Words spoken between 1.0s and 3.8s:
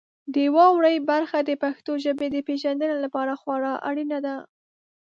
برخه د پښتو ژبې د پیژندنې لپاره خورا